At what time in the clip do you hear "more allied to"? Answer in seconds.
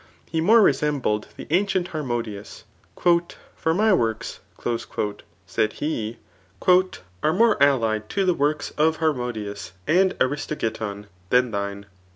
7.37-8.25